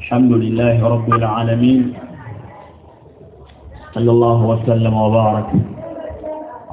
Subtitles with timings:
[0.00, 1.92] الحمد لله رب العالمين.
[3.94, 5.50] صلى الله وسلم وبارك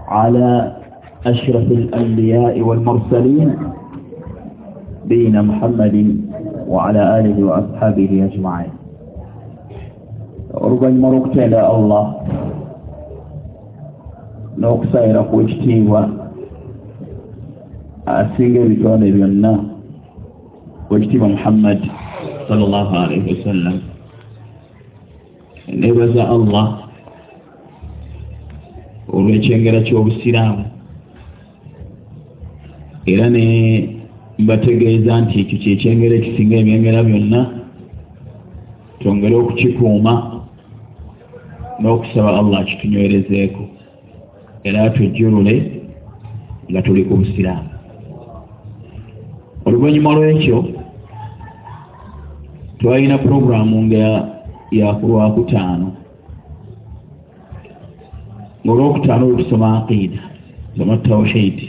[0.08, 0.78] على
[1.26, 3.50] أشرف الأنبياء والمرسلين
[5.06, 5.96] بين محمد
[6.68, 8.72] وعلى آله وأصحابه أجمعين.
[10.56, 12.06] ربما مرقت إلى الله.
[14.58, 15.88] نقصير قوشتي
[18.18, 19.52] asinga ebitonde byonna.
[20.90, 21.80] Wekitiibwa muhammad
[22.48, 23.78] sallallahu alaihi wasallam
[25.82, 26.68] nebaza allah
[29.14, 30.66] olw'ekyengera ky'obusiraamu.
[33.06, 33.46] Era ne
[34.40, 37.42] mbategeeza nti ekyo kyekyengera ekisinga ebyengera byonna
[39.00, 40.14] twongere okukikuuma
[41.82, 43.64] n'okusaba allah kitunywerezeeko
[44.68, 45.56] era tujjulule
[46.70, 47.69] nga tuli ku busiraamu
[49.80, 50.58] oluvannyuma lw'ekyo
[52.80, 54.06] twalina puroguramu nga
[54.80, 55.88] yakulwakutaano
[58.64, 60.22] ngaolwokutaano olutusoma aqiida
[60.76, 61.68] soma tawhidi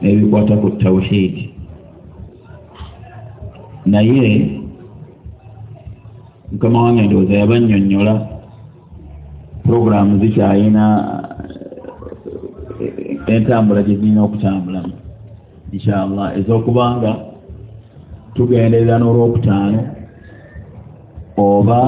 [0.00, 1.44] n'ebikwata ku tawhidi
[3.92, 4.28] naye
[6.50, 8.14] mukama wange ndowooza yabannyonnyola
[9.62, 10.84] puroguramu zikyalina
[13.34, 14.94] entambula gye zirina okutambulamu
[15.72, 17.12] inshallah ez'okubanga
[18.34, 19.80] tugenderera n'olwokutaano
[21.36, 21.80] oba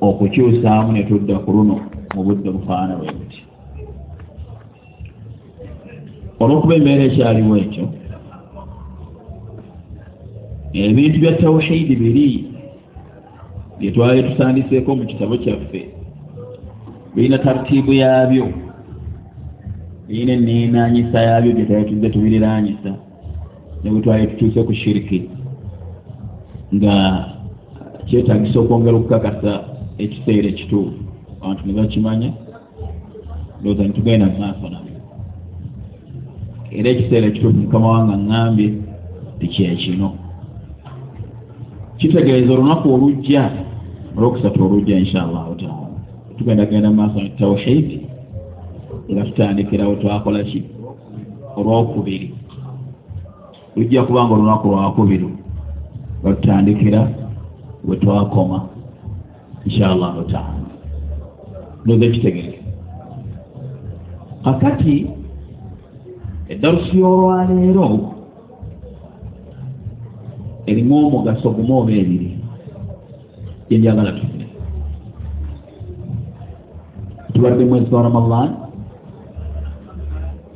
[0.00, 1.76] okukyusaamu ne tudda ku luno
[2.14, 3.40] mu budde bufaana bwe buti.
[6.42, 7.84] Olw'okuba embeera ekyaliwo ekyo
[10.74, 12.28] ebintu bya tawhidi biri
[13.78, 15.80] bye twali tusandiseeko mu kitabo kyaffe
[17.14, 18.46] birina tartiibu yaabyo
[20.12, 22.90] birina eneenanyisa yaabyo bye twali tuzze tubiriranyisa
[23.82, 25.18] ne bwe twali tutuuse ku shiriki
[26.74, 26.94] nga
[28.06, 29.52] kyetagisa okwongera okukakasa
[30.04, 31.00] ekiseera ekituufu.
[31.40, 32.30] Abantu ne bakimanya
[33.60, 34.96] ndowooza nitugenda mu maaso nabyo
[36.76, 38.68] era ekiseera ekituufu mukama wange aŋŋambye
[39.38, 40.08] tikyekino
[41.98, 43.42] kitegeeza olunaku olujja
[44.16, 45.88] olwokusatu olujja inshaallahu taala.
[46.36, 48.11] Tugenda genda mu maaso tawhidi
[49.12, 50.64] era tutandikirawo twakola ki?
[51.56, 52.34] Olwokubiri.
[53.76, 55.28] Lujja kubanga olunaku lwakubiri.
[56.22, 57.08] Lwatutandikira
[57.84, 58.68] bwe twakoma
[59.66, 60.62] inshaallahu taala
[61.84, 62.58] ndoza ekitegeke
[64.44, 64.94] kakati
[66.48, 67.86] eddarusi y'olwaleero
[70.66, 72.38] erimu omugaso gumu oba ebiri
[73.68, 74.46] gyenjagala tufune.
[77.34, 78.61] Tubadde mwezi wa ramadan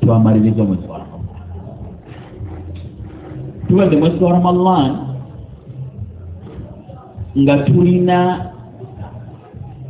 [0.07, 1.37] twamaliriza omwezi wa ramadan.
[3.69, 4.97] Tubadde mwezi wa ramadan
[7.39, 8.19] nga tulina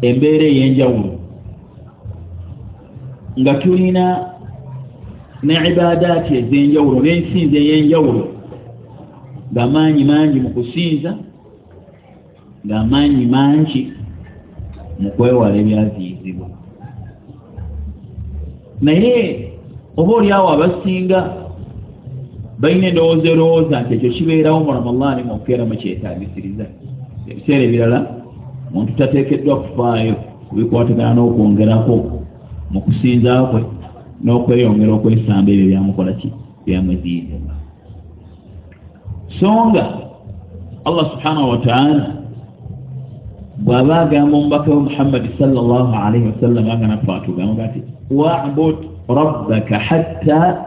[0.03, 1.13] embeera ey'enjawulo
[3.41, 4.05] nga tulina
[5.47, 8.25] ne ibaadaati ez'enjawulo n'ensinzi ey'enjawulo.
[9.53, 11.11] Ng'amaanyi mangi mu kusinza
[12.67, 13.83] ng'amaanyi mangi
[15.01, 16.47] mu kwewala ebyaziyizibwa
[18.81, 19.46] naye
[19.97, 21.19] oba oliawo abasinga
[22.61, 26.67] balina endowooza erowooza nti ekyo kibeerawo mu ramadaani mukeera mukyetagisiriza
[27.31, 27.99] ebiseera ebirala
[28.73, 30.15] muntu tateekeddwa kufaayo
[30.49, 31.95] kubikwatagana n'okwongerako
[32.73, 33.61] mu kusinza kwe
[34.25, 36.29] n'okweyongera okwesamba ebyo byamukola ki?
[36.65, 37.55] Byamweziyizibwa
[39.39, 39.85] so nga
[40.89, 42.07] allah subhanahu wataala
[43.65, 47.81] bw'aba agamba omubaka we muhammadi salllah alaihi wasallam anga naffe atugamba ati
[48.11, 48.77] wabud
[49.09, 50.67] rabbaka hatta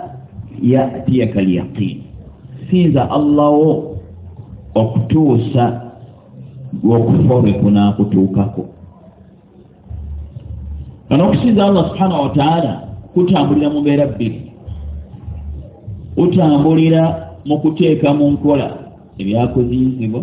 [0.62, 2.02] yatiyaka lyaqin
[2.70, 3.98] sinza allahwo
[4.76, 5.82] okutuusa
[6.84, 8.66] okufa lwe kunaakutuukako
[11.10, 12.82] kana okusinza allah subhanahu wataala
[13.14, 14.52] kutambulira mu mbeera bbiri
[16.16, 18.78] kutambulira mu kuteeka mu nkola
[19.18, 20.22] ebyakuziyizibwa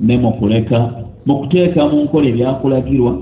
[0.00, 0.78] ne mukuleka
[1.26, 3.12] mu kuteeka mu nkola ebyakulagirwa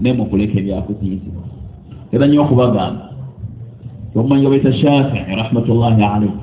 [0.00, 1.47] ne mu kuleka ebyakuziyizibwa
[2.12, 3.08] era nnyo okubagamba
[4.16, 6.40] omumanyi obaita shafii rahmatullahi alaihi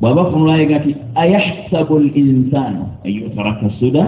[0.00, 4.02] bw'aba funulayiga nti ayahsabu l insaanu anyutaraka suda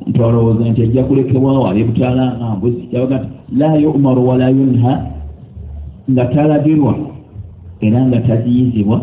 [0.00, 4.92] omuntu alowooza nti ajja kulekebwawo alibutaalanga mbuzi kyabaga nti la yumaru wala yunha
[6.10, 6.94] nga talagirwa
[7.80, 9.00] era nga taziyizibwa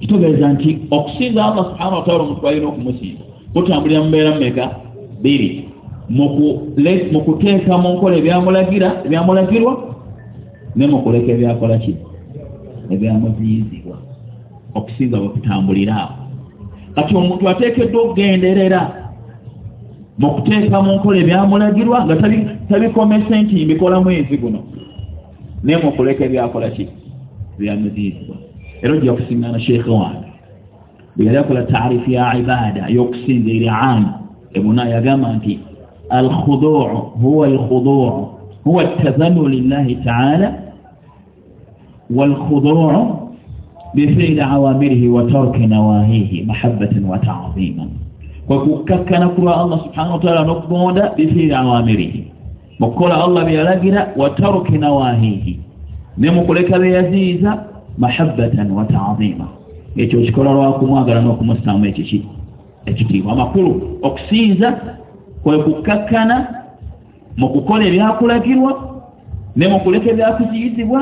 [0.00, 3.22] kitegeeza nti okusinza allah subhana wataala omuntu balina okumusinza
[3.52, 4.64] kutambulira mu mbeera mumeka
[5.22, 5.67] biri
[6.08, 9.72] mu kuteeka mu nkola ebyamulagira ebyamulagirwa
[10.76, 11.96] ne mu kuleka ebyakola ki?
[12.90, 13.96] Ebyamuziyizibwa
[14.74, 16.14] okusinza bwekutambulira awo.
[16.94, 18.80] Kati omuntu ateekeddwa okugenderera
[20.18, 22.16] mu kuteeka mu nkola ebyamulagirwa nga
[22.68, 24.60] tabikomese nti mbikola mwezi guno
[25.62, 26.88] naye mukuleka ebyakola ki?
[27.58, 28.36] Byamuziyizibwa
[28.82, 30.28] era ojja kusiŋgana sheekhe wange.
[31.16, 34.08] Bwe yali akola taarifu ya ibaada y'okusinza eri amu
[34.54, 35.58] ebuna yagamba nti
[39.02, 40.54] tazanu lillahi taala
[42.10, 43.28] walkhuduu
[43.94, 47.88] bifili awamirihi wa tarki nawahihi mahabatan wa taziman
[48.46, 52.24] kwekukakkana kulwa allah subhanahu wataala n'okugonda bifili awamirihi
[52.78, 55.60] mukukola allah byeyalagira wa tarki nawahihi
[56.18, 57.64] ne mukuleka beyaziiza
[57.98, 59.48] mahabatan wa tazima
[59.96, 62.26] ekyo kikola lwakumwagala n'okumusaamu ekiki
[62.86, 64.68] ekitiibwa amakulu okusinza
[65.42, 66.36] kwekukakkana
[67.36, 68.72] mu kukola ebyakulagirwa
[69.56, 71.00] ne mukuleka ebyakuziyizibwa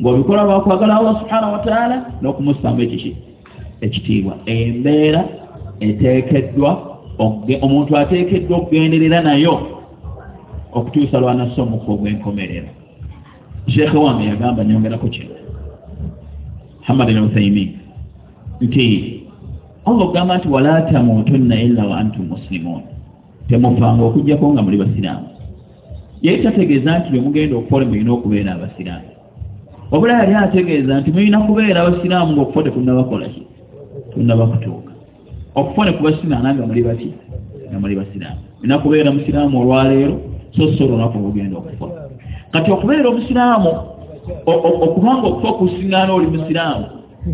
[0.00, 3.16] ng'obikola lwakwagala allah subhanahu wataala n'okumusaamu ekiki
[3.80, 4.34] ekitiibwa.
[4.46, 5.22] Embeera
[5.80, 6.70] eteekeddwa
[7.64, 9.54] omuntu ateekeddwa okugenderera nayo
[10.72, 12.70] okutuusa lwanassa omukka ogw'enkomerero.
[13.72, 15.42] Sheekhe wange yagamba nyongerako kino
[16.82, 17.70] muhammad al uthaimin
[18.60, 18.86] nti
[19.86, 22.82] allah okugamba nti wala tamutunna illa wa antum muslimun
[23.48, 25.28] temufanga okugjako nga muli basiraamu.
[26.22, 29.08] Yali tategeeza nti bwe mugenda okukola mulina okubeera abasiraamu.
[29.90, 33.42] Wabula yali ategeeza nti mulina kubeera abasiraamu ngaokufa tekunnabakolaki
[34.14, 34.92] tunnabakutuuka.
[35.54, 37.08] Okufa ne kubasimaana nga muli bati
[37.70, 38.40] nga muli basiraamu.
[38.58, 40.20] Mulina kubeera musiraamu olwaleero
[40.56, 41.86] so so olunaku olugenda okufa.
[42.52, 43.70] Kati okubeera omusiraamu
[44.46, 46.86] okubanga okufa okusiŋgaana oli musiraamu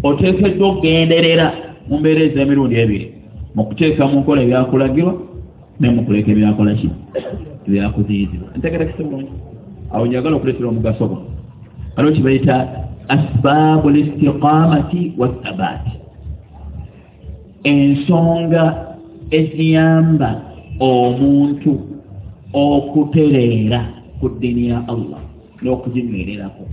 [0.03, 1.47] oteekeddwa okugenderera
[1.89, 3.07] mu mbeera ez'emirundi ebiri
[3.55, 5.15] mu kuteeka mu nkola ebyakulagirwa
[5.81, 6.89] ne mukuleka ebyakola ki
[7.67, 9.33] ebyakuziyizibwa ntegerekese bulungi
[9.93, 11.27] awo njagala okuleetera omugaso guno
[11.97, 12.57] aliwo kibayita
[13.15, 15.95] asbaabu listiqamati wathabaati
[17.65, 18.65] ensonga
[19.31, 20.31] eziyamba
[20.81, 21.73] omuntu
[22.53, 23.81] okutereera
[24.21, 25.21] ku ddiini ya allah
[25.63, 26.65] n'okuginywererako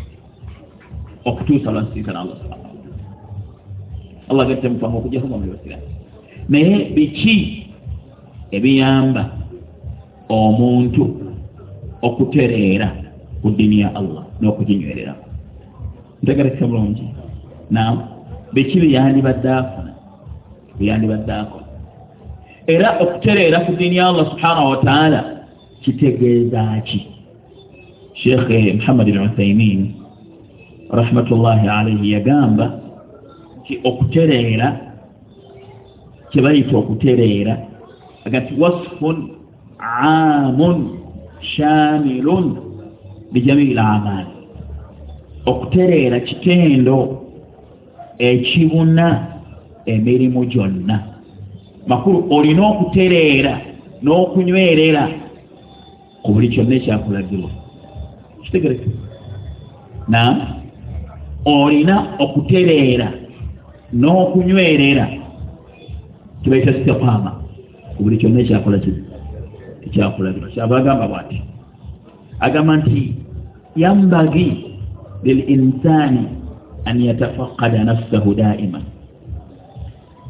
[1.26, 2.70] okutuusa lwasinkana allah subhana
[4.30, 5.88] allah gattemufanga okujjako mumibasirani
[6.50, 7.65] naye biki
[8.52, 9.24] ebiyamba
[10.30, 11.04] omuntu
[12.02, 12.88] okutereera
[13.42, 15.26] ku ddiini ya allah n'okuginywererako
[16.24, 17.06] ntegerekese bulungi.
[17.72, 17.96] Nam
[18.54, 19.92] biki byeyandibadde afuna?
[20.78, 21.68] Byeyandibadde akola.
[22.68, 25.20] Era okutereera ku ddiini ya allah subhanahu wataala
[25.84, 27.00] kitegeeza ki?
[28.14, 29.82] Sheekhe muhammad al uthaimin
[30.90, 32.66] rahmatullahi alaihi yagamba
[33.60, 34.68] nti okutereera
[36.32, 37.54] kyebayita okutereera
[38.26, 39.30] agati wasfun
[39.80, 40.90] aamun
[41.42, 42.58] shamilun
[43.32, 44.28] bijamii lamaali
[45.46, 47.22] okutereera kitendo
[48.18, 49.28] ekibuna
[49.86, 51.04] emirimu gyonna.
[51.88, 53.62] Makulu olina okutereera
[54.04, 55.04] n'okunywerera
[56.24, 57.50] ku buli kyonna ekyakulagirwa.
[58.44, 58.90] Kitegereke
[60.08, 60.22] na
[61.46, 63.12] olina okutereera
[63.94, 65.06] n'okunywerera
[66.42, 67.45] kibaita sitekaama
[68.00, 68.92] buli kyonna ekyakola ki?
[69.86, 71.38] Ekyakulagirwa kyaba agamba bwati?
[72.40, 73.16] Agamba nti
[73.76, 74.66] yambagi
[75.24, 76.24] lilinsani
[76.86, 78.82] an yatafakada nafsahu daima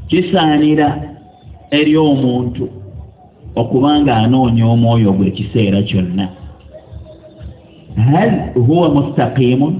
[0.08, 0.88] kisaanira
[1.72, 2.70] eri omuntu
[3.56, 6.26] okubanga anoonya omwoyo gwe ekiseera kyonna.
[7.96, 9.74] Hal huwa mustaqimun?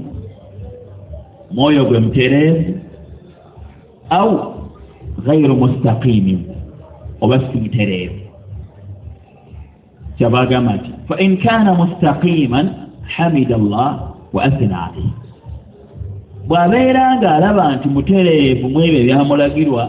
[1.54, 2.74] Mwoyo gwe mutereevu?
[4.10, 4.54] Au
[5.26, 6.55] gairu mustaqimin
[7.20, 8.20] oba si mutereevu
[10.18, 12.66] kyabagamba nti fain kana mustaqiman
[13.16, 13.92] hamida llah
[14.32, 15.12] wa athina alaihi
[16.48, 19.84] bw'abeera ng'alaba nti mutereevu mu ebyo ebyamulagirwa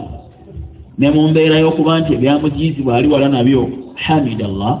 [0.98, 3.62] ne mu mbeera y'okuba nti ebyamugiyizibwa ali wala nabyo
[4.04, 4.76] hamida llah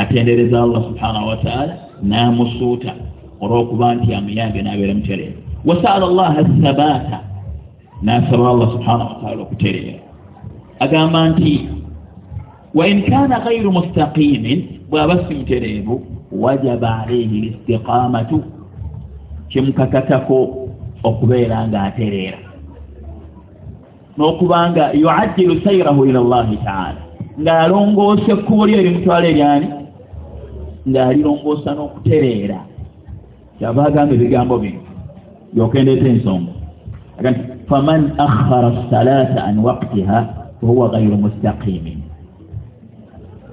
[0.00, 2.92] atendereza allah subhanahu wataala n'amusuuta
[3.42, 5.38] olw'okuba nti amuyambe n'abeera mutereevu.
[5.68, 7.18] Wasaala llaha thabaata
[8.04, 10.09] n'asaba allah subhanahu wataala okutereera
[10.80, 11.68] agamba nti
[12.74, 14.60] wain kaana gairu mustaqimin
[14.90, 15.94] bw'aba si mutereevu
[16.32, 18.42] wajaba alaihi listiqamatu
[19.48, 20.38] kimukakatako
[21.04, 22.38] okubeera ng'atereera.
[24.16, 27.00] N'okubanga yuajjilu sairahu ila llahi taala
[27.40, 29.68] ng'alongoosa ekkubo lyo erimutwala eryani
[30.88, 32.58] ng'alirongoosa n'okutereera.
[33.58, 34.80] Kyaba agamba ebigambo bino
[35.52, 36.52] byokendeeta ensonga.
[37.18, 42.00] Aga nti faman akhara salaata an waktiha fahuwa gairu mustaqimin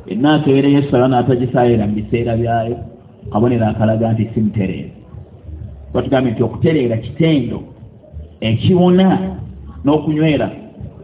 [0.08, 2.78] enaakeereyo esala n'atagisaayira mu biseera byayo
[3.32, 4.92] kabonero akalaga nti simutereera
[5.94, 7.60] batugambye nti okutereera kitendo
[8.42, 9.08] ekiwuna
[9.84, 10.48] n'okunywera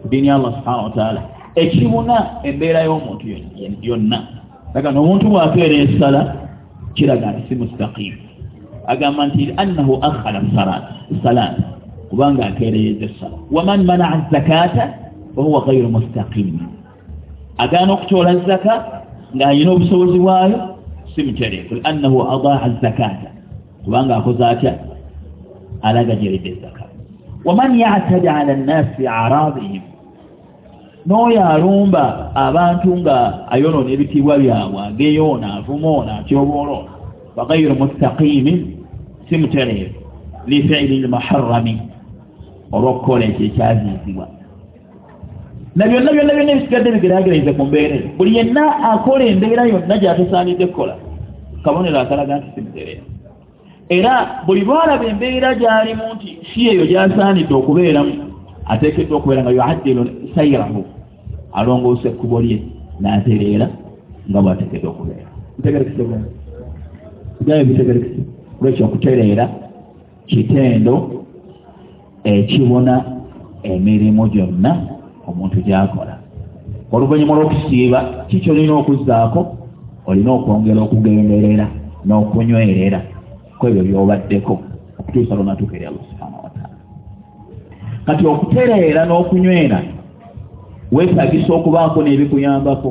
[0.09, 1.21] diini ya allah subhanahu wataala
[1.55, 3.25] ekiwuna embeera y'omuntu
[3.81, 4.19] yonna
[4.75, 6.21] aga n'omuntu bw'akeera esala
[6.95, 8.19] kiraga nti si mustaqimu
[8.87, 10.39] agamba nti annahu akhala
[11.23, 11.55] salaat
[12.09, 15.02] kubanga akeereyeza essala waman manaa zakata
[15.35, 16.59] wahuwa gairu mustaqimi
[17.57, 18.73] agaana okutoola zaka
[19.35, 20.59] ng'ayina obusobozi bwayo
[21.15, 23.29] si mutereefu annahu adaa zakata
[23.83, 24.73] kubanga akoze atya
[25.81, 26.83] alagajeredde ezaka
[27.45, 29.81] waman yatada ala nnasi aradihim
[31.07, 33.17] n'oyo alumba abantu nga
[33.51, 36.77] ayonoona ebitiibwa byabwe ageyoona avumaona atyoboola
[37.35, 38.59] bagairu mustaqimin
[39.29, 39.99] si mutereefu
[40.47, 41.75] lifiili lmuharami
[42.75, 44.25] olw'okukola ekyo ekyaziizibwa
[45.75, 48.09] na byonna byonna byonna ebisigadde bigerageraize ku mbeera eyo.
[48.17, 50.95] Buli yenna akola embeera yonna gy'atasaanidde kukola
[51.63, 53.05] kabonero akalaga nti si mutereefu
[53.89, 58.13] era buli bwalaba embeera gy'alimu nti si eyo gy'asaanidde okubeeramu
[58.65, 60.85] ateekeddwa okubeera nga yuaddilu sayirahu
[61.53, 62.61] alongoosa ekkubo lye
[63.01, 63.67] n'atereera
[64.29, 65.29] nga bw'ateekeddwa okubeera.
[65.59, 68.21] Ntegerekisebgayo bitegerekise
[68.59, 69.49] olwekyo okutereera
[70.27, 71.23] kitendo
[72.23, 73.05] ekibona
[73.63, 74.92] emirimu gyonna
[75.33, 76.15] omuntu gy'akola.
[76.93, 77.99] Oluvannyuma lw'okusiiba
[78.29, 79.41] kiki olina okuzzaako?
[80.05, 81.65] Olina okwongera okugenderera
[82.05, 82.99] n'okunywerera
[83.57, 84.53] ku ebyo by'obaddeko.
[84.99, 86.77] Okutuusa lwonatuuka eri allah subhana wataala
[88.05, 89.79] kati okutereera n'okunywera
[90.91, 92.89] weetagisa okubaako n'ebikuyambako.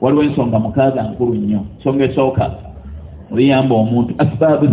[0.00, 1.60] Waliwo ensonga mukaaga nkulu nnyo.
[1.76, 2.44] Ensonga esooka
[3.32, 4.66] oliyamba omuntu asbaabu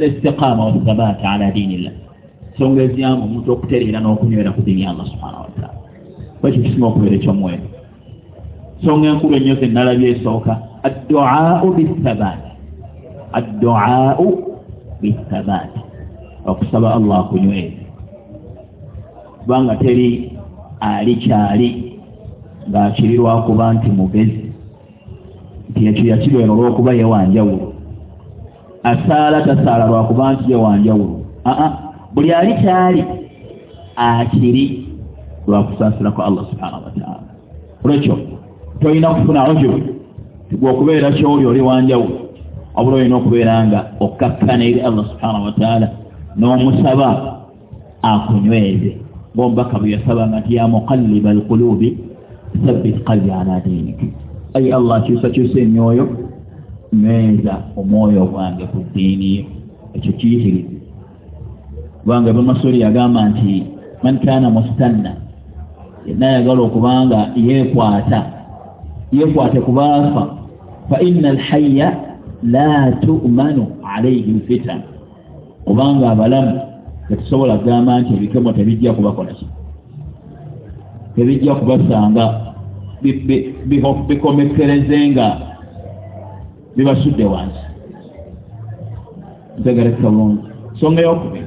[0.00, 1.92] listiqaama wathabaata ala diinillah.
[2.52, 5.75] Ensonga eziyamba omuntu okutereera n'okunywera ku diini ya allah subhana wataala
[6.40, 7.66] kwekyo kisinga okubeera ekyomwero
[8.78, 10.52] ensonga enkulu ennyo zenalabye esooka
[10.86, 12.50] adduaau bithabaati
[13.38, 14.28] adduaau
[15.00, 15.80] bithabaati
[16.46, 17.86] okusaba allah akunywere
[19.40, 20.32] kubanga teri
[20.80, 21.86] ali kyali
[22.70, 24.52] ng'akiri lwakuba nti mugezi.
[25.70, 27.72] Nti ekyo yakirwera olw'okuba yewanjawulo.
[28.82, 31.20] Asaala tasaala lwakuba nti yewanjawulo.
[31.46, 31.70] Aa
[32.14, 33.04] buli ali kyali
[33.96, 34.85] akiri
[35.46, 37.28] lwakusaasirako allah subhanahu wataala
[37.84, 38.18] olwekyo
[38.80, 39.82] tolina kufuna ujuru
[40.50, 42.18] tigwe okubeera kyoli oli wanjawulo
[42.74, 45.88] wabula olina okubeera nga okkakkana eri allah subhanahu wataala
[46.36, 47.08] n'omusaba
[48.02, 48.96] akunyweze.
[49.36, 51.98] Ngaomubaka bwe yasabanga nti ya muqalliba alqulubi
[52.66, 54.00] sabbit qalbi ala diinik
[54.54, 56.08] ayi allah kyusakyusa emyoyo
[56.92, 59.44] nyweza omwoyo gwange ku ddiiniyo
[59.96, 60.76] ekyo kiyitirize
[62.00, 63.66] kubanga ebamasoli yagamba nti
[64.02, 65.12] man kana mustanna
[66.06, 68.20] yenna ayagala okubanga yeekwata
[69.12, 70.22] yeekwate kubaafa
[70.90, 71.88] fa inna alhayya
[72.42, 74.80] la tu'manu alaihi lfitan
[75.64, 76.60] kubanga abalamu
[77.08, 79.46] tetusobola kugamba nti ebikemo tebijja kubakolaki
[81.16, 82.24] tebijja kubasanga
[84.08, 85.26] bikomekereze nga
[86.76, 87.64] bibasudde wansi.
[89.58, 90.42] Ntegerekeka bulungi.
[90.74, 91.46] Nsonga yokubiri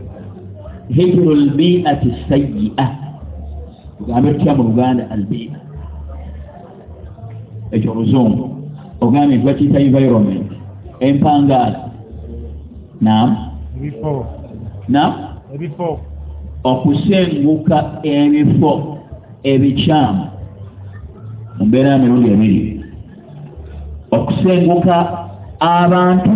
[0.90, 2.88] hijiru lbiati sayi'a
[4.00, 5.60] tugambe tutya mu luganda albi'a
[7.72, 8.44] ekyo oluzungu
[9.02, 10.52] ogambye nti bakiyita environment.
[11.00, 11.80] Empangaala
[13.02, 13.30] nam
[14.88, 15.12] nam
[15.54, 16.00] ebifo.
[16.64, 18.98] Okusenguka ebifo
[19.44, 20.26] ebikyamu
[21.58, 22.84] mu mbeera ya mirundi ebiri.
[24.12, 24.96] Okusenguka
[25.60, 26.32] abantu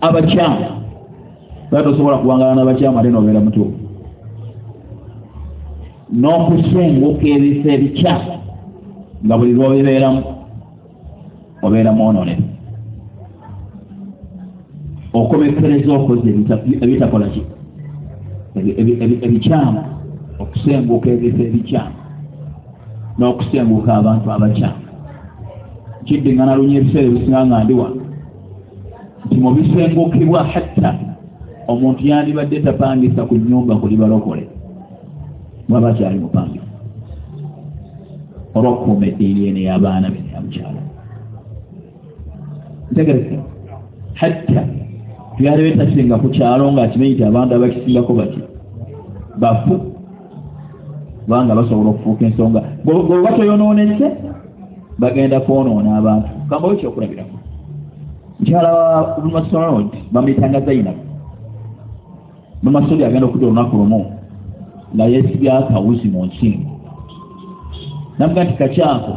[0.00, 0.64] abakyamu
[1.70, 3.83] ba tosobola kuwangala n'abakyamu ate nobeera mutuufu
[6.12, 8.32] n'okusenguka ebifo ebikyamu
[9.24, 10.22] nga buli lwobibeeramu
[11.62, 12.48] obeera mwononefu
[15.14, 16.28] okomekereza okoze
[16.84, 17.42] ebitakola ki
[19.26, 19.80] ebikyamu
[20.42, 21.96] okusenguka ebifo ebikyamu
[23.18, 24.82] n'okusenguka abantu abakyamu
[26.04, 27.88] kiddingana lunye ebiseera ebisinga nga ndiwa
[29.24, 30.90] nti mubisengukibwa hatta
[31.68, 34.53] omuntu yandibadde tapangisa ku nyumba kuli balokole
[35.68, 36.64] mwaba akyali mupangisa
[38.54, 40.82] olwokukuuma eddiini ene y'abaana be neyamukyala.
[42.90, 43.38] Ntegerese
[44.14, 44.62] hatta
[45.36, 48.40] tuyali betasinga ku kyalo ngaakimanyi ti abantu abakisingako bati
[49.40, 49.74] bafu
[51.24, 52.60] kubanga basobola okufuuka ensonga.
[52.84, 54.06] Bweba toyonoonese
[54.98, 56.28] bagenda kwonoona abantu.
[56.48, 57.36] Kambawe kyokulabiraku
[58.40, 60.98] mukyala wa bumasonod bamuyitanga zainabu
[62.62, 64.13] bumasodi agenda okudda olunaku lumu
[64.94, 66.70] nga yeesibya akawuzi mu nsingo
[68.18, 69.14] namuga nti kakyako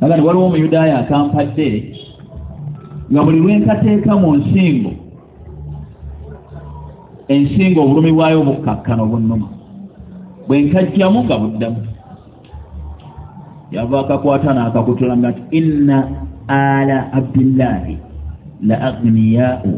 [0.00, 1.68] naga nti waliwo omuyudaaya akampadde
[3.10, 4.92] nga buli lwenkateeka mu nsingo
[7.34, 9.48] ensinga obulumi bwayo obukkakkana obunnuma
[10.48, 11.80] bwenkajjamu nga buddamu
[13.74, 15.98] yava akakwata naakakutulanga nti inna
[16.48, 17.94] ala abdillahi
[18.68, 19.70] la agniyau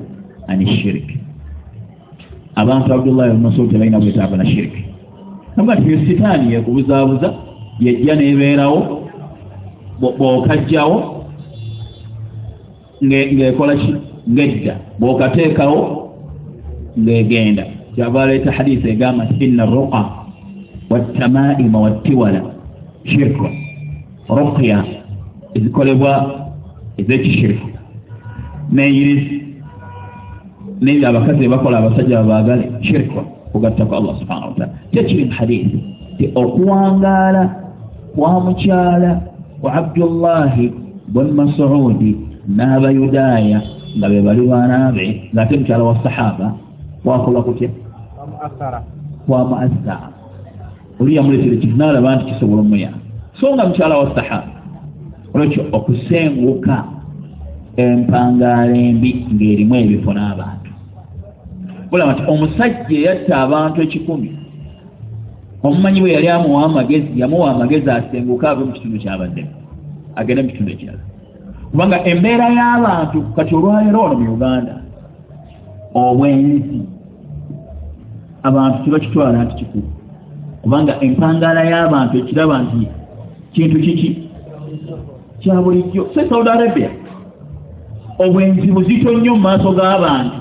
[0.48, 1.16] an shiriki
[2.54, 4.84] abantu abdullahi bnmasud tebalina bwetaaga na shiriki
[5.56, 7.34] aba ti sitaani yekubuzaabuza
[7.80, 9.08] yejja nebeerawo
[10.00, 11.24] bwokajjawo
[13.04, 13.94] ngaekola ki?
[14.30, 16.10] Ngedda bwokateekawo
[16.98, 17.64] ngaegenda
[17.94, 20.04] kyava aleeta hadisi egamba nti inna ruqa
[20.90, 22.42] watamaima wattiwala
[23.04, 23.46] shirku
[24.28, 24.84] rukya
[25.54, 26.12] ezikolebwa
[26.96, 27.68] ezekishiriku
[28.72, 29.39] neyirizi
[30.80, 33.20] nebyo abakazi bebakola abasajja babaagale shirku
[33.52, 35.78] kugattaku allah subhana wataala kyekiri mu hadisi
[36.18, 37.42] ti okuwangaala
[38.16, 39.20] kwa mukyala
[39.62, 40.72] wa abdullahi
[41.08, 42.16] bun masudi
[42.48, 43.60] n'abayudaaya
[43.98, 46.54] nga be bali baanaabe ngaate mukyala wa sahaba
[47.04, 47.68] kwakola kutya
[49.26, 50.08] kwa muassara
[51.00, 52.90] oli yamuleetera ekintu naalaba nti kisobola omuya
[53.40, 54.60] so nga mukyala wa sahaba.
[55.34, 56.84] Olwekyo okusenguka
[57.76, 60.59] empangaala embi ng'erimu ebifo n'abantu
[61.90, 64.30] bulaba nti omusajja eyatta abantu ekikumi
[65.66, 69.52] omumanyi bwe yali amuwa amagezi yamuwa amagezi asenguka ave mu kitundu kyabaddemu
[70.16, 71.02] agende mu kitundu ekirala.
[71.70, 74.74] Kubanga embeera y'abantu kati olwaleero wano mu uganda
[75.94, 76.78] obwenzi
[78.48, 79.88] abantu tebakitwala nti kikulu.
[80.62, 82.80] Kubanga empangaala y'abantu ekiraba nti
[83.52, 84.10] kintu kiki?
[85.40, 86.02] Kya bulijjo.
[86.14, 86.90] Se saudi arabia
[88.18, 90.39] obwenzi buzito nnyo mu maaso g'abantu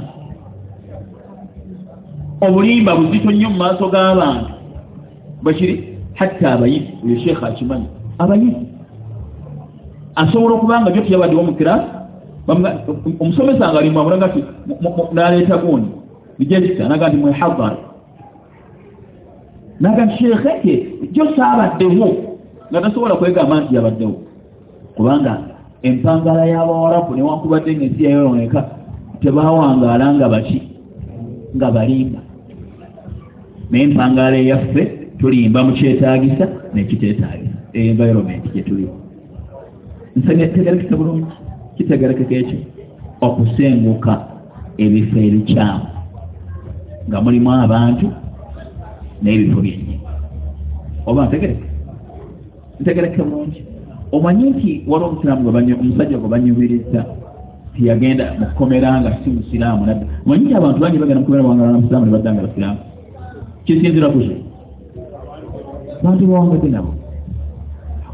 [2.41, 4.51] obulimba buzito nnyo mu maaso g'abantu.
[5.43, 5.75] Bwekiri
[6.15, 7.87] hatta abayizi oyo sheekha akimanyi.
[8.19, 8.65] Abayizi.
[10.15, 11.87] Asobola okuba nga jo tiyabaddewo mu kirasi
[13.19, 14.43] omusomesa nga alimu amulaga ti
[15.13, 15.91] naleeta gundi.
[16.39, 17.77] Bijezisa naga nti mwehadhara
[19.79, 20.73] naga nti sheekhe ke
[21.11, 22.07] jo saabaddewo
[22.71, 24.15] nga tasobola kwegamba nti yabaddewo.
[24.95, 25.37] Kubanga
[25.83, 28.59] empangala y'abawarabu newankubadde ngaensi yayoneka
[29.21, 30.59] tebawangaala nga baki
[31.55, 32.19] nga balimba
[33.69, 34.83] naye empangala eyaffe
[35.19, 39.09] tulimba mukyetagisa nekiteetagisa environment gyetulimu
[40.15, 41.31] ntegerekeka bulungi.
[41.77, 42.57] Kitegerekeka ekyo
[43.21, 44.13] okusenguka
[44.77, 45.87] ebifo ebikyamu.
[47.07, 48.07] Nga mulimu abantu
[49.21, 49.95] n'ebifo byenyi
[51.05, 51.67] oba ntegereke?
[52.79, 53.61] Ntegereke bulungi.
[54.11, 57.01] Omanyi nti wali omusiraamu omusajja gwe banyumiriza
[57.75, 60.05] tiyagenda mukukomera nga si musiraamu nadda.
[60.25, 62.79] Omanyi nti abantu bangi bagenda mukomera bawangala namusiraamu ne badda nga basiraamu
[63.69, 64.33] kisinzira kuki
[66.03, 66.91] bantu bawangadde nabo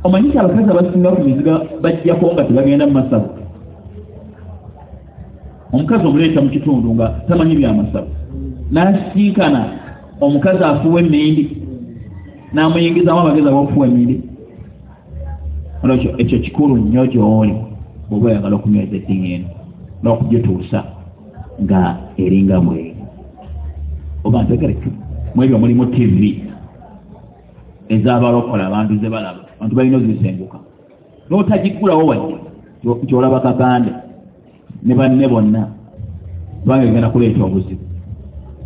[0.04, 3.30] omanyi nti abakazi abasinga ku miziga bajjako nga tebagenda mu masabu
[5.74, 8.12] omukazi omuleeta mu kitundu nga tamanyi byamasabu
[8.74, 9.62] n'asinkana
[10.26, 11.44] omukazi afuwa emindi
[12.54, 14.16] n'amuyingizamu amagezi ag'okufuwa emindi
[15.84, 17.56] olwekyo ekyo kikulu nnyo gy'oli
[18.12, 19.50] oba oyagala okunyweza eddiini eno
[20.04, 20.80] n'okugituusa
[21.64, 21.80] nga
[22.24, 22.92] eringa mweri
[24.26, 25.05] oba ntegereke
[25.36, 26.44] mu ebyo mulimu tivi
[27.90, 29.42] ezabalokola abantu ze balaba.
[29.58, 30.58] Abantu balina ozisenguka.
[31.30, 32.36] N'otagigulawo wadde
[33.04, 33.92] nti olaba kakande
[34.84, 35.68] ne banne bonna
[36.62, 37.84] kubanga egenda kuleeta obuzibu.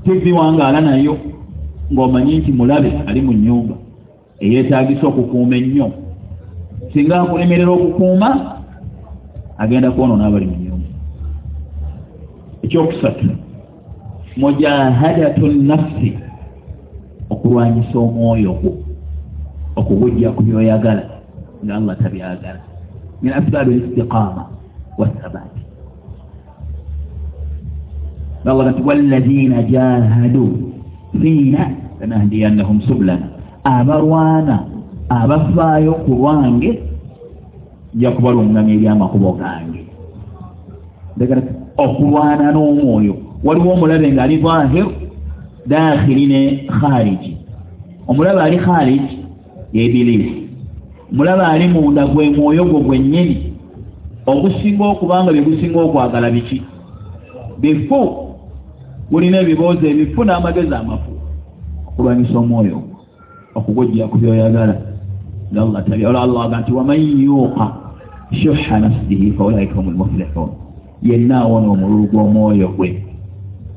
[0.04, 1.18] Tivi wangaala nayo
[1.92, 3.76] ng'omanyi nti mulabe ali mu nnyumba
[4.40, 5.92] eyeetagisa okukuuma ennyo.
[6.94, 8.30] Singa akulemerera okukuuma
[9.58, 10.88] agenda kwonoona abali mu nyumba
[12.64, 13.26] ekyokusatu
[14.38, 16.29] mujahadatu nafsi
[17.30, 18.72] okulwanyisa omwoyo gwo
[19.80, 21.04] okugujja ku byoyagala
[21.64, 22.62] nga allah tabyagala.
[23.22, 24.44] Min asbaabi listiqaama
[24.98, 25.62] wathabaati
[28.48, 30.46] allah nti wallazina jahadu
[31.22, 33.28] fiina lanahdiyannahum sublana
[33.64, 34.64] abalwana
[35.10, 36.72] abafaayo ku lwange
[37.96, 39.84] nja kubalungamya ebyamakubo gange.
[41.80, 43.16] Okulwana n'omwoyo.
[43.44, 44.92] Waliwo omulabe ngaali zahiru
[45.70, 46.42] dakhiri ne
[46.80, 47.38] khariji
[48.08, 49.18] omulabe ali khariji
[49.74, 50.34] yebilisi
[51.12, 53.38] omulabe ali munda gwe mwoyo gwo gwennyini.
[54.30, 56.62] Ogusinga okubanga byegusinga okwagala biki?
[57.62, 58.02] Bifu.
[59.12, 61.12] Gulina ebiboozi ebifu n'amagezi amafu.
[61.88, 62.78] Okulwanyisa omwoyo
[63.58, 64.76] okugujja ku byoyagala.
[65.58, 67.66] Allah tabi olwo allah aga nti waman yuuqa
[68.32, 70.50] shuha nafsihi faulaika hum lmuflihun
[71.02, 72.90] yenna awona omululu gw'omwoyo gwe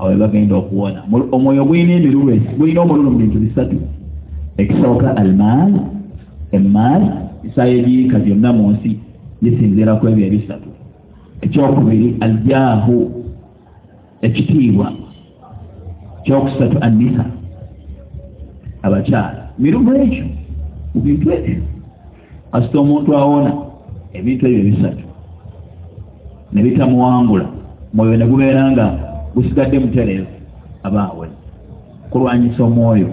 [0.02, 1.02] awe bagenda okuwona.
[1.32, 3.76] Omwoyo gulina emirulu gulina omululu mu bintu bisatu.
[4.58, 5.72] Ekisooka almaal
[6.52, 7.02] emaal
[7.44, 8.98] isaayo ebiika byonna mu nsi
[9.42, 10.68] bisinziraku ebyo ebisatu.
[11.40, 13.10] Ekyokubiri aljaahu
[14.22, 14.92] ekitiibwa.
[16.24, 17.24] Kyokusatu anisa
[18.82, 19.42] abakyala.
[19.58, 20.26] Mirumu ekyo
[20.94, 21.62] mu bintu ebyo
[22.52, 23.52] kasita omuntu awona
[24.14, 25.04] ebintu ebyo bisatu
[26.52, 27.46] ne bitamuwangula.
[27.94, 30.26] Mwoyo ne gubeera nga gusigadde mutereevu
[30.82, 31.28] abaawe.
[32.10, 33.08] Kulwanyisa omwoyo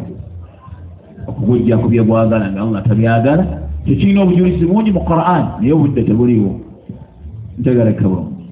[1.27, 3.43] okugujja ku byegwagala nga allah tabyagala.
[3.85, 6.59] Tekirina obujulizi bungi mu quran naye obudde tebuliwo.
[7.59, 8.45] Ntegereka bulungi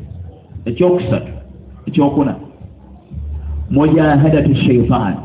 [0.66, 1.32] ekyokusatu
[1.88, 2.36] ekyokuna.
[3.72, 5.18] Mujahadatu shaitaani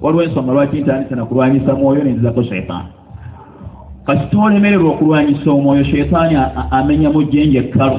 [0.00, 2.88] waliwo ensonga lwaki ntandise nakulwanyisa mwoyo nenzizako shaitaani
[4.06, 6.36] kasita olemererwa okulwanyisa omwoyo shaitaani
[6.70, 7.98] amenyamu jjenje ekkalu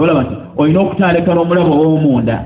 [0.00, 2.36] olaba nti olina okutandika n'omulabo ow'omunda.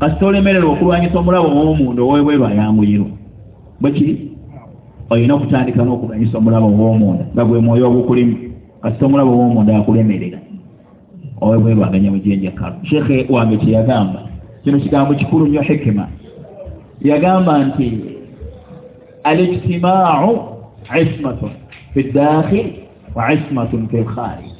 [0.00, 3.10] Kasita olemererwa okulwanyisa omulabo ow'omunda owebweru ayanguyirwa
[3.80, 4.12] bwekiri
[5.10, 8.36] olina okutandika n'okulwanyisa omulabo ow'omunda nga gwe mwoyo ogukulimu.
[8.82, 10.38] Kasita omulabo ow'omunda akulemerera.
[11.40, 14.20] Owebweru aganya mujenja kalu shekhe wange kyeyagamba
[14.64, 16.08] kino kigambo kikulu nnyo hikima
[17.00, 18.00] yagamba nti
[19.24, 20.58] alijtimaau
[21.02, 21.50] ismatun
[21.94, 22.66] fi dakhil
[23.14, 24.59] wa ismatun fi lkharij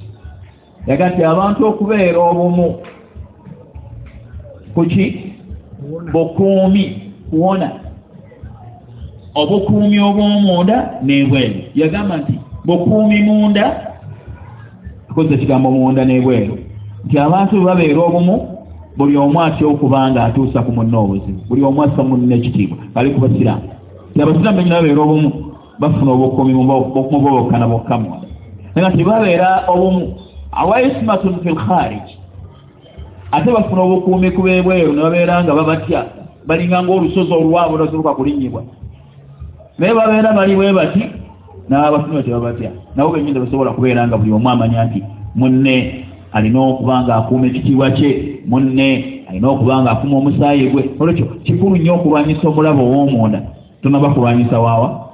[0.86, 2.74] yaga nti abantu okubeera obumu
[4.74, 5.32] kuki?
[6.12, 7.70] Bukuumi kuwona.
[9.34, 13.64] Obukuumi obw'omunda n'ebweru yagamba nti bukuumi munda?
[15.10, 16.58] Akoze ekigambo munda n'ebweru
[17.06, 18.34] nti abantu babeera obumu
[18.96, 21.40] buli omu atya okuba nga atuusa ku munna obuzibu.
[21.48, 22.78] Buli omu assa munna ekitiibwa.
[22.94, 23.68] Ali ku basiraamu.
[24.14, 25.30] Ti abasiraamu benyina babeera obumu
[25.78, 28.30] bafuna obukuumi mubobokkana bokka munda
[28.74, 30.14] naye nga tibabeera obumu
[30.52, 32.08] awaismatun fi lkharij
[33.32, 36.04] ate bafuna obukuumi ku bebweru ne babeera nga babatya
[36.46, 38.62] balinga ngaolusozi olwabu nasoboka kulinyibwa.
[39.78, 41.02] Naye babeera bali bwe bati
[41.68, 42.70] n'abafuna tebabatya.
[42.96, 45.02] Nabo benyini tebasobola kubeera nga buli omu amanya nti
[45.34, 50.90] munne alina okuba nga akuuma ekitiibwa kye munne alina okuba nga akuuma omusaayi gwe.
[50.98, 53.42] Olwekyo kikulu nnyo okulwanyisa omulabo ow'omunda.
[53.82, 55.06] Tonaba kulwanyisa waawa?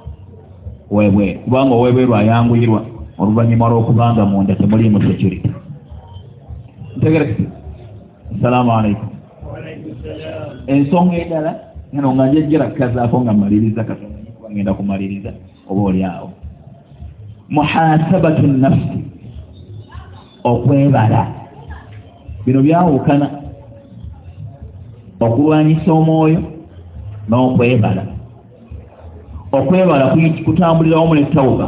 [0.91, 2.81] Webweru kubanga owebweru ayanguyirwa
[3.17, 5.49] oluvannyuma lw'okubanga munda temuliimu security
[6.97, 7.45] ntegerekiti
[8.35, 9.09] assalaamu alaikum
[10.67, 11.51] ensonga endala
[11.93, 14.17] eno nga njejjerakkazaako nga mmaliriza katonda
[14.51, 15.31] ngenda kumaliriza
[15.69, 16.31] oba oli awo.
[17.49, 19.03] Muhasabatu nafsi
[20.43, 21.27] okwebala.
[22.45, 23.29] Bino byawukana.
[25.19, 26.41] Okulwanyisa omwoyo
[27.29, 28.03] n'okwebala.
[29.51, 31.67] Okwebala kutambulirawomu ne tawuba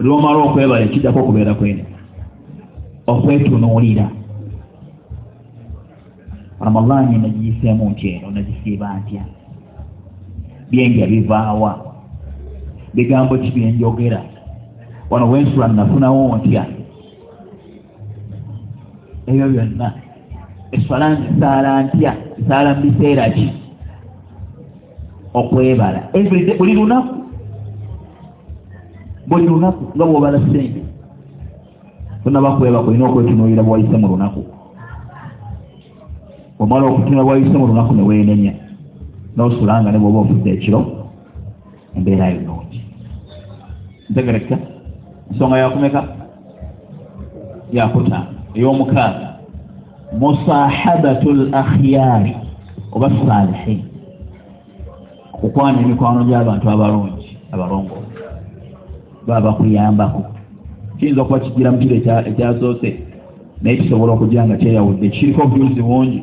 [0.00, 1.84] olwomala okwebala ekiddako okubeera kwene.
[3.06, 4.06] Okwetunuulira
[6.60, 9.24] ramadaani nagiyiseemu nti eno nagisiiba ntya?
[10.70, 11.72] Byenja bivaawa.
[12.94, 14.20] Bigambo ki byenjogera?
[15.10, 16.66] Wano wensula nafunawo ntya?
[19.26, 19.92] Ebyo byonna.
[20.72, 22.12] Eswala nzisaala ntya?
[22.38, 23.46] Nsaala mu biseera ki?
[25.34, 26.00] Okwebala.
[26.58, 27.19] Buli lunaku
[29.30, 30.82] buli lunaku nga bwobala sente
[32.24, 34.42] tonabakwebaka olina okwetunuulira bwayise mu lunaku.
[36.58, 38.54] Omala okutunula bwayise mu lunaku neweenenya
[39.36, 40.80] nosulanga ne bwoba ofudde ekiro
[41.96, 42.80] embeera yo nungi
[44.10, 44.58] ntegerekeka
[45.30, 46.00] ensonga yakumeka
[47.72, 49.28] yakutaano ey'omukaaga
[50.18, 52.34] musahabatu l akhyaari
[52.92, 53.80] oba salihin
[55.34, 57.99] okukwana emikwano gy'abantu abalungi abalongo
[59.30, 60.22] baba bakuyambako
[60.98, 61.96] kiyinza okuba kigira mukiro
[62.28, 62.88] ekyasoose
[63.62, 65.08] naye kisobola okugira nga kyeyawudde.
[65.08, 66.20] Kiriko obujulizi bungi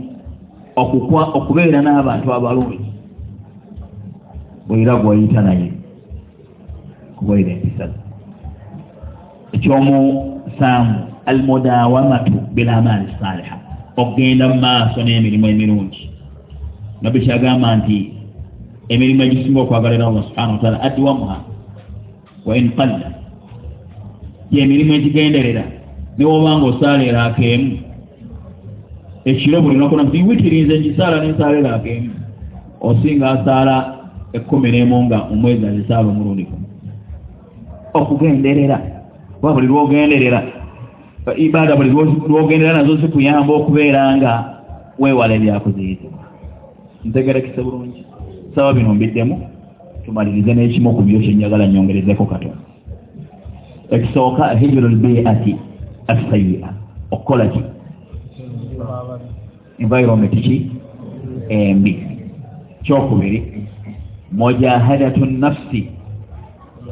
[1.37, 2.79] okubeera n'abantu abalungi.
[4.67, 5.71] Bwera gweyita naye
[7.17, 7.85] kubaire empisa.
[9.55, 13.57] Ekyomusanvu almudawamatu bilamaali saliha
[13.97, 16.01] okgenda mu maaso n'emirimu emirungi.
[17.01, 17.97] Nabbe kyagamba nti
[18.89, 21.37] emirimu egisinga okwagalira allah subhana wataala adwamuha
[22.47, 23.09] wain qalla
[24.51, 25.63] gyemirimu egigenderera
[26.17, 27.77] newobanga osaaleera akeemu
[29.29, 32.11] ekiro buli nakona nti witiriinze ngisaala nensaaleera akeemu
[32.87, 33.75] osinga asaala
[34.37, 36.67] ekkumi n'emu nga omwezi azisaala omulundi gumu
[37.93, 38.77] okugenderera.
[39.37, 40.39] Oba buli lwogenderera
[41.37, 44.31] ibaada buli lwogenderera nazo zikuyamba okubeera nga
[44.99, 46.23] weewala ebyakuziyizibwa
[47.05, 48.01] ntegerekise bulungi.
[48.55, 49.35] Saba bino mbiddemu
[50.07, 52.63] tumalirize n'ekimu ku byo kyenjagala nyongerezeko katono
[53.91, 55.55] ekisooka hijiru lbiati
[56.07, 56.69] assayi'a
[57.11, 57.61] okukola ki?
[59.79, 60.71] Environment ki?
[61.49, 61.93] Embi.
[62.83, 63.67] Kyokubiri
[64.31, 65.89] mujahadatu nafsi.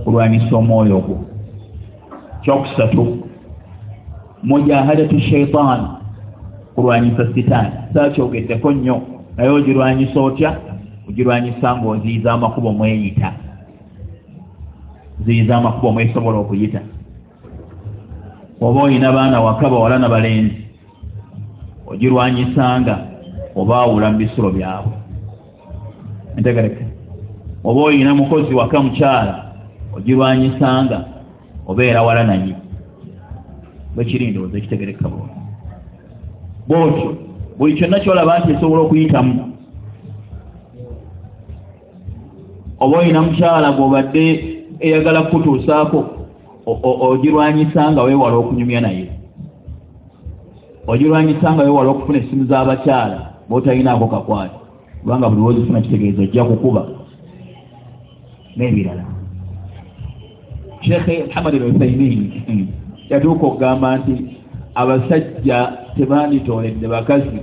[0.04, 1.18] Kulwanyisa omwoyo ogwo
[2.44, 3.18] kyokusatu
[4.44, 5.88] mujahadatu shaitan
[6.76, 7.72] kulwanyisa sitaani.
[7.94, 9.02] Saakyogeddeko nnyo
[9.38, 10.60] naye ogirwanyisa otya
[11.10, 13.34] ogirwanyisa ng'oziyiza amakubo mweyita.
[15.26, 16.82] Ziyiza amakubo mwesobola okuyita.
[18.62, 20.66] Oba oyina baana waka bawala na balenzi
[21.88, 22.96] ogirwanyisanga
[23.56, 24.94] obaawula mu bisulo byabwe.
[26.38, 26.86] Entegereke.
[27.64, 29.46] Oba oyina mukozi waka mukyala
[29.98, 31.06] ogirwanyisanga
[31.68, 32.56] obeera wala naye
[33.96, 35.30] bwekiri ndowooza ekitegereka bwo
[36.68, 37.18] bwotyo
[37.58, 39.55] buli kyonna kyolaba nti esobola okuyitamu
[42.86, 44.26] oba oyina mukyala gwobadde
[44.80, 46.00] eyagala kukutuusaako
[47.08, 49.06] ogirwanyisanga weewala okunyumya naye.
[50.88, 53.20] Ogirwanyisanga weewala okufuna essimu z'abakyala
[53.50, 54.58] bootalinaako kakwati
[55.02, 56.84] kubanga buli wozifuna kitegeeza ojja kukuba
[58.58, 59.06] n'ebirala.
[60.82, 62.68] Sheekhe muhammad al-uthaimin
[63.10, 64.14] yatuuka okugamba nti
[64.76, 65.58] abasajja
[65.98, 67.40] tebanditooledde bakazi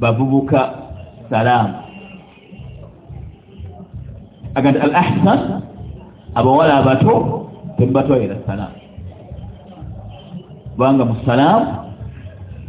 [0.00, 0.60] bavubuka
[1.30, 1.87] salaamu
[4.54, 5.40] aga nti al ahsan
[6.34, 7.14] abawala abato
[7.76, 8.78] temubatwalira salaamu
[10.78, 11.66] kubanga mu salaamu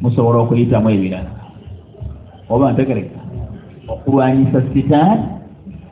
[0.02, 1.30] musobola okuyitamu ebirala.
[2.50, 3.20] Oba ntegereka
[3.88, 5.24] okulwanyisa sitaani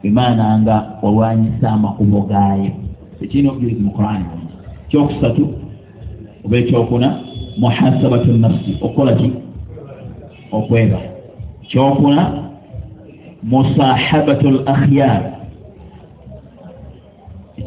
[0.01, 2.71] bimaana nga olwanyisa amakubo gaayo.
[3.19, 4.25] Tekirina obujulizi mu qurani
[4.89, 5.45] kyokusatu
[6.45, 7.07] oba ekyokuna
[7.57, 9.33] muhasabatu nafsi okukola ki?
[10.51, 10.99] Okweba.
[11.69, 12.23] Kyokuna
[13.43, 15.36] musahabatu l akhyar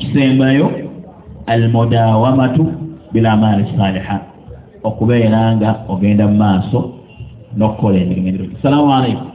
[0.01, 0.71] ekisembayo
[1.47, 2.73] almudawamatu
[3.13, 4.21] bilamaali saliha.
[4.83, 6.93] Okubeera nga ogenda mu maaso
[7.57, 9.29] n'okukola emirimu emirungi salaamu aleikum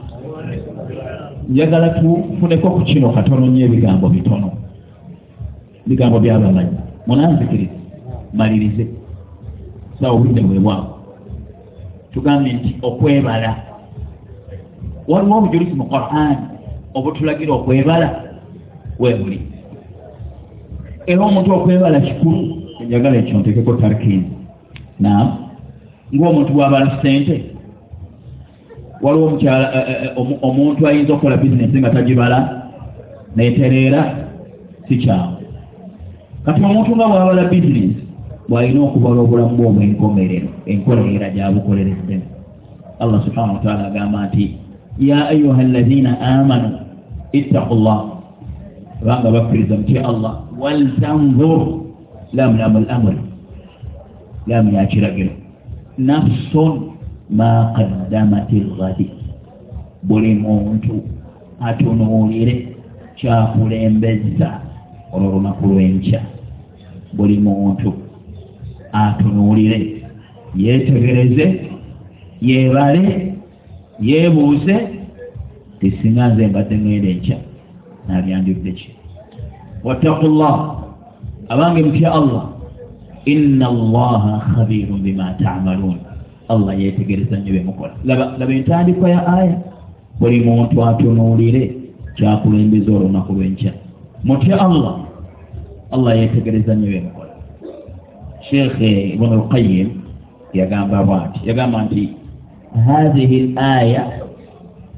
[1.48, 4.50] njagala tufuneko ku kino katono nyo ebigambo bitono.
[5.86, 6.76] Bigambo byabamanyi
[7.06, 7.78] munanzikirize.
[8.34, 8.86] Malirize.
[10.00, 10.98] Sawa obudde bwebwako
[12.12, 13.56] tugambye nti okwebala.
[15.08, 16.36] Waliwo obujulizi mu quran
[16.94, 18.08] obutulagira okwebala?
[18.98, 19.55] Webuli
[21.06, 22.40] era omuntu okwebala kikulu
[22.82, 24.26] enjagala ekyo ntekeko tarkini
[25.00, 25.26] nam
[26.14, 27.44] ngaomuntu bwabala sente
[29.02, 30.10] waliwo omukyala eh, eh,
[30.42, 32.38] omuntu ayinza okukola bizinesi nga tagibala
[33.36, 34.02] netereera
[34.88, 35.36] sikyamu
[36.44, 38.02] kati omuntu nga bwabala bizinesi
[38.48, 42.26] bwalina okubala obulamu bwomu enkomerero enkolerera gyabukolereddemu
[42.98, 44.56] allah subhana wataala agamba nti
[44.98, 46.70] ya ayuha allazina amanu
[47.32, 48.00] ittaqu llah
[48.98, 51.80] kubanga bakkiriza mutya allah waltanzur
[52.32, 53.18] lamu lamu lamri
[54.46, 55.30] lamu yakiragiro
[55.98, 56.92] nafsun
[57.30, 59.10] ma qaddamat lgadi
[60.02, 61.02] buli muntu
[61.60, 62.68] atunuulire
[63.16, 64.60] kyakulembeza
[65.12, 66.20] olwo lunaku lwenkya
[67.12, 67.92] buli muntu
[68.92, 70.02] atunuulire
[70.56, 71.70] yeetegereze
[72.42, 73.32] yeebale
[74.00, 74.76] yeebuuze
[75.80, 77.38] tisinga nze mbadde ngenda enkya
[78.08, 78.95] nabyanjudde ki
[79.84, 80.56] wattaku llah
[81.48, 82.44] abange mutya allah.
[83.26, 85.98] Inna allaha khabirun bima tamaluun
[86.48, 89.56] allah yeetegereza nnyo bemukola laba entandikwa ya aya.
[90.20, 91.86] Buli muntu atunuulire
[92.16, 93.72] kyakulembeza olunaku lwenkya
[94.24, 94.96] mutya allah
[95.92, 97.32] allah yeetegereza nnyo bemukola
[98.48, 99.88] sheekhe ibn alqayim
[100.56, 102.02] yagamba bwati yagamba nti
[102.86, 104.02] hathihi laya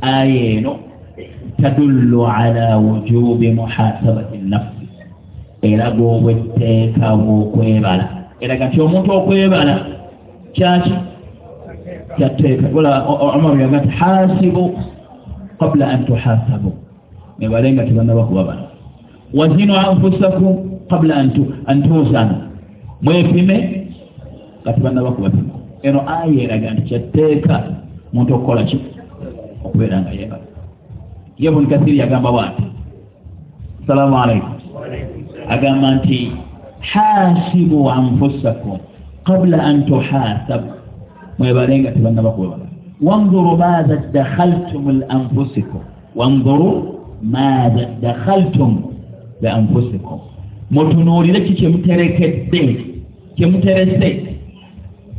[0.00, 0.72] aya eno
[1.62, 4.88] tadullu ala wujubi muhasabati nafsi
[5.62, 8.06] eraga obwetteeka bwokwebala
[8.40, 9.74] eraga nti omuntu okwebala
[10.54, 10.94] kyaki
[12.16, 12.66] kyateeka
[13.34, 14.64] omar yaga nti hasibu
[15.58, 16.72] qabula an tuhasabu
[17.40, 18.64] ebale nga tebannabakuba bano
[19.34, 20.54] wazinu anfusakum
[20.90, 21.14] qabula
[21.66, 22.36] an tusana
[23.02, 23.56] mwepime
[24.62, 27.54] nga tebannaba kubapima eno aya eraga nti kyatteeka
[28.12, 28.78] muntu okukola ki
[29.64, 30.46] okubeera nga yebala
[31.38, 32.62] ye buni kasiri yagamba bwati
[33.84, 34.52] asalaamu alaikum
[35.48, 36.32] agamba nti
[36.80, 38.78] hasibu anfusakum
[39.24, 40.70] qabula an tuhasabu.
[41.38, 42.64] Mwebale nga tebannaba kubabala
[43.02, 45.80] wanzuru maatha dakhaltum lanfusikum
[46.16, 48.82] wanzuru maatha dakhaltum
[49.42, 50.18] lianfusikum
[50.70, 52.62] mutunuulire ki kyemuterekedde
[53.36, 54.08] kyemuterese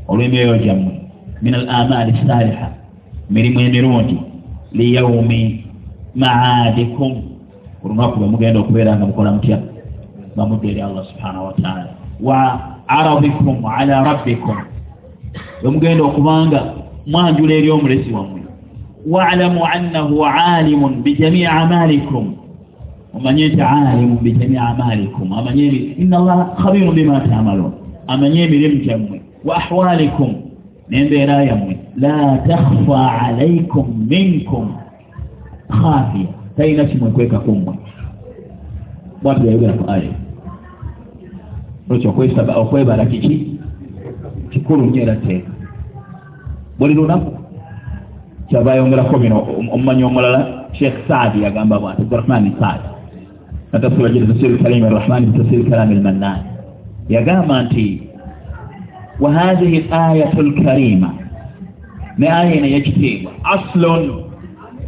[0.08, 0.94] olw'emyoyo gyammwe
[1.42, 2.68] min al amaali saaliha
[3.30, 4.18] mirimu emirungi
[4.78, 5.42] liyaumi
[6.16, 7.22] maadikum.
[7.84, 9.58] Olunaku lwe mugenda okubeera nga mukola mutya?
[10.36, 11.88] Bamudde eri allah subhanahu wataala
[12.22, 14.58] wa aradikum ala rabbikum.
[15.64, 16.62] Lwe mugenda okubanga
[17.08, 18.42] mwanjula eri omulesi wammwe.
[19.08, 22.34] Waalamu annahu alimun bijamii amaalikum.
[23.16, 25.34] Omanye nti alimu bijamii amaalikum.
[25.34, 25.66] Amanye
[25.98, 27.72] ina allaha khabirun bima tamalun
[28.08, 29.22] amanye emirimu gyammwe.
[29.46, 30.34] Wa ahwalikum
[30.90, 31.80] n'embeera yammwe.
[31.98, 34.68] La takhfa alaikum minkum
[35.70, 36.28] khafiya
[36.58, 37.74] talina kimwekwekako mmwe
[39.24, 40.12] bwati yayogera ku aya
[41.90, 42.10] olwekyo
[42.62, 43.58] okwebala kiki
[44.52, 45.52] kikulu nnyo era teeka
[46.80, 47.32] buli lunaku
[48.50, 49.38] kyava yongerako bino
[49.74, 50.40] omumanyi omulala
[50.74, 52.88] sheekh saadi yagamba bwati abdurahmani saadi.
[53.74, 56.44] Natafsira jiri tafsiri kalimi arrahmani bitafsiri kalami almannani
[57.10, 58.02] yagamba nti
[59.20, 61.14] wa hadhihi ayatu lkarima
[62.18, 64.24] ne aya eno eyekitiibwa aslun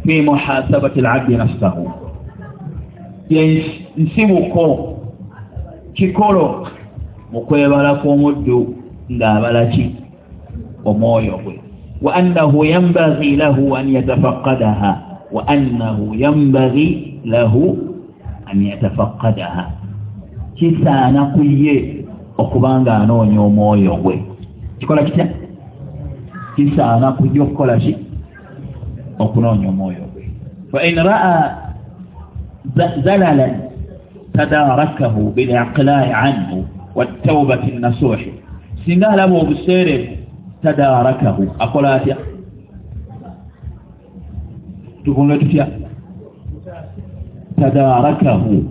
[0.06, 1.90] fi muhasabati alabdi nafsahu.
[3.96, 4.94] Nsibuko
[5.94, 6.68] kikolo
[7.32, 8.74] mukwebala kw'omuddu
[9.12, 9.94] ng'abalaki
[10.84, 11.60] omwoyo gwe.
[12.02, 17.78] Wa annahu yambagi lahu an yatafaqadaha wa annahu yambagi lahu
[18.46, 19.70] an yatafaqadaha
[20.54, 22.04] kisaana ku ye
[22.38, 24.24] okuba nga anoonya omwoyo gwe.
[24.78, 25.28] Kikola kitya?
[26.56, 28.11] Kisaana ku ye okukola ki
[29.24, 30.24] okunoonya omwoyo gwe
[30.72, 31.38] fa in raa
[33.04, 33.54] zalalan
[34.36, 38.32] tadaarakahu biliqlaa'i anhu wattaubati nasuuhi
[38.84, 40.16] singa alaba obuseerevu
[40.62, 42.16] tadaarakahu akola atya
[45.04, 45.66] tukunge tutya
[47.60, 48.64] tadaarakahu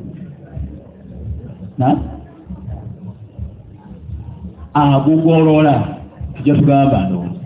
[4.73, 5.87] agugolola
[6.35, 7.39] tujja tugamba ndowooza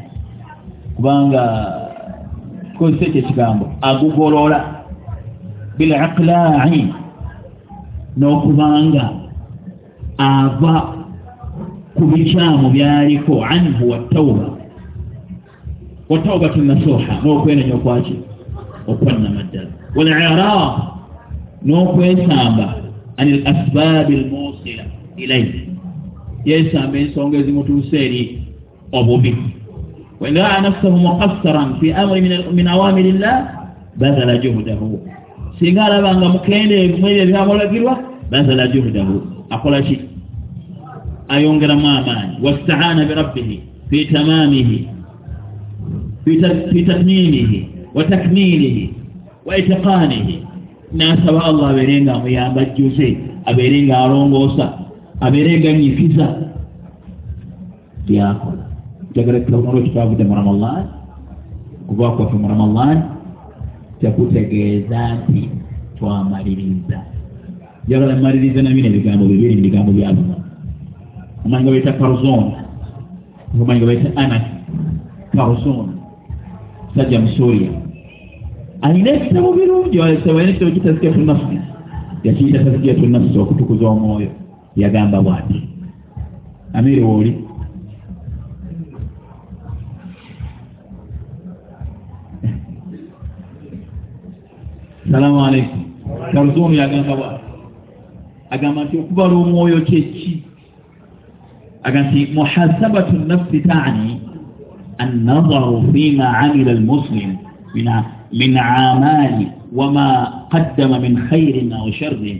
[0.95, 1.43] kubanga
[2.75, 4.59] tukozesa ekyo ekigambo agugolola.
[5.77, 6.81] Biliqlaa'i.
[8.19, 9.05] N'okubanga
[10.17, 10.75] ava
[11.95, 14.47] ku bikyamu byaliko anhu watauba
[16.09, 18.15] wataubatu nasuha n'okwenenya okwaki
[18.91, 20.73] okwannama ddala walirab
[21.65, 22.67] n'okwesamba
[23.19, 24.83] an al asbaabi almusila
[25.17, 25.59] ilaihi
[26.45, 28.21] yesamba ensonga ezimutuusa eri
[28.97, 29.31] obubi
[30.25, 32.21] wain raa nafsahu muqassaran fi amri
[32.57, 33.37] min awamiri llah
[34.01, 34.97] bazala juhdahu
[35.61, 37.93] singa alabanga mukendeevu mu ebyo ebyamulagirwa
[38.33, 39.15] bazala juhdahu
[39.53, 39.95] akola ki
[41.29, 43.57] ayongeramu amaanyi wastaana birabbihi
[43.89, 44.77] fi tamaamihi
[46.25, 47.59] fi tatmimihi
[47.93, 48.85] wa takmilihi
[49.45, 50.35] wa itiqaanihi
[50.97, 53.07] nasaba allah abeere nga amuyamba ajjuze
[53.45, 54.65] abeere nga alongoosa
[55.21, 56.27] abeere nga nyifiza
[58.09, 58.64] byakola
[59.15, 60.83] jagala tukabunaolwo kitwavudde mu ramadan.
[61.87, 62.97] Kuba kwaffe mu ramadan.
[63.99, 65.49] Tekutegeeza nti
[65.97, 66.99] twamaliriza
[67.87, 70.35] jagala maliriza nabino ebigambo bibiri mu bigambo byabuno
[71.45, 72.45] omanyi nga baita karzon
[73.61, 74.45] omanyi nga baita anas.
[75.31, 75.87] Karzon
[76.95, 77.71] sajja musuria
[78.81, 81.57] alina ekitabo birungi alina ekitabo kitazikiyatu nafsi
[82.23, 84.31] yakiyita tazikiyatu nafsi okutukuza omwoyo
[84.75, 85.61] yagamba bwati
[86.73, 87.44] amiri wooli
[95.14, 95.80] salamu aleikum
[96.32, 97.44] karzon yagamba bwati
[98.50, 100.42] agamba nti okubala omwoyo kyeki
[101.86, 104.18] أقنتي محاسبة النفس تعني
[105.00, 107.36] النظر فيما عمل المسلم
[107.74, 107.88] من
[108.32, 112.36] من عمال وما قدم من خير أو شر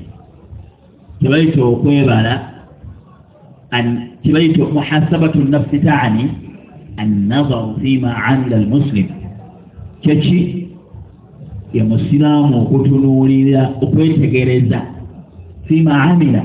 [1.21, 2.43] تبيت قيبالا
[3.75, 6.27] أن تبيت محاسبة النفس تعني
[7.01, 9.07] النظر فيما عمل المسلم
[11.73, 14.81] كشي يا مسلم وكتنولي وكويتكريزا
[15.69, 16.43] فيما عمل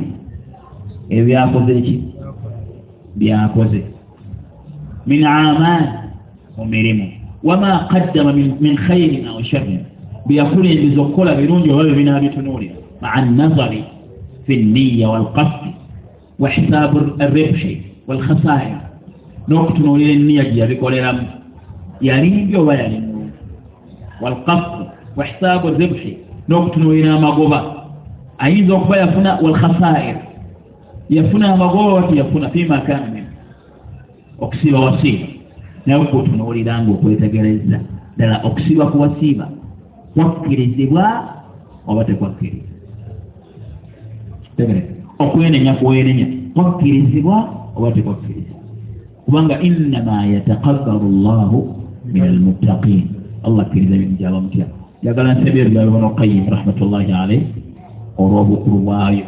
[1.11, 1.67] إذا أخذ
[3.15, 3.81] byakoze
[5.07, 6.11] min amal
[6.57, 7.07] mu mirimu
[7.43, 9.81] wama qaddama min khairin au sharrin
[10.27, 13.83] byakulembiza okukola birungi oba bebinaabitunuulira maa nazari
[14.45, 15.71] fi nniya walqasdi
[16.39, 18.79] wa hisaabu arribhi walkhasaira
[19.47, 21.25] n'okutunuulira enniya gye yabikoleramu
[22.01, 23.39] yalimbi oba yali mulungi
[24.21, 24.83] walqasdi
[25.16, 26.18] wa hisaabu ribhi
[26.48, 27.64] n'okutunuulira amagoba.
[28.38, 30.22] Ayinza okuba yafuna walkhasaira
[31.10, 33.24] yafuna amagoba wati yafuna fima kana min
[34.40, 35.26] okusiiba wasiiba.
[35.86, 37.80] Naye kutunuulira nga okwetegereza
[38.16, 39.48] ddala okusiiba ku wasiiba
[40.14, 41.04] kwakkirizibwa
[41.86, 42.70] oba tekwakkirizibwa
[45.18, 47.36] okwenenya kuwenenya kwakkirizibwa
[47.76, 48.60] oba tekwakkirizibwa
[49.24, 51.58] kubanga innama yataqabbalu llahu
[52.12, 53.04] min almuttaqin
[53.42, 54.66] allah akkiriza bintu gyaba mutya
[55.02, 57.42] njagala nsebyo ebigambo bino qayim rahmatullahi alaih
[58.18, 59.26] olw'obukulu bwayo